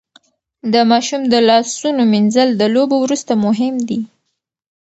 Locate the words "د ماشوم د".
0.73-1.35